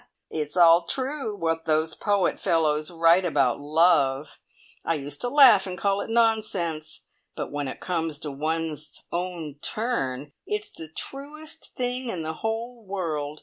"It's 0.31 0.57
all 0.57 0.87
true 0.87 1.35
what 1.35 1.65
those 1.65 1.93
poet 1.93 2.39
fellows 2.39 2.89
write 2.89 3.23
about 3.23 3.59
love! 3.59 4.39
I 4.83 4.95
used 4.95 5.21
to 5.21 5.29
laugh 5.29 5.67
and 5.67 5.77
call 5.77 6.01
it 6.01 6.09
nonsense; 6.09 7.05
but 7.35 7.51
when 7.51 7.67
it 7.67 7.79
comes 7.79 8.17
to 8.21 8.31
one's 8.31 9.03
own 9.11 9.59
turn, 9.61 10.31
it's 10.47 10.71
the 10.71 10.89
truest 10.91 11.75
thing 11.75 12.09
in 12.09 12.23
the 12.23 12.33
whole 12.41 12.83
world! 12.83 13.39